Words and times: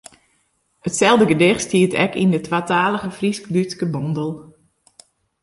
Itselde 0.87 1.25
gedicht 1.31 1.61
stiet 1.67 1.93
ek 2.05 2.13
yn 2.21 2.33
de 2.33 2.39
twatalige 2.47 3.09
Frysk-Dútske 3.17 3.85
bondel. 3.93 4.31